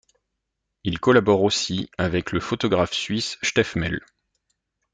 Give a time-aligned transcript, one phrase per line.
[0.83, 4.03] Il collabore aussi avec la photographe suisse Stefmel.